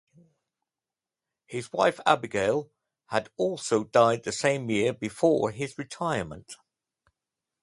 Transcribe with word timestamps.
His 1.45 1.71
wife 1.71 1.99
Abigail 2.07 2.71
had 3.09 3.29
also 3.37 3.83
died 3.83 4.23
that 4.23 4.31
same 4.33 4.67
year 4.71 4.93
before 4.93 5.51
his 5.51 5.77
retirement. 5.77 6.55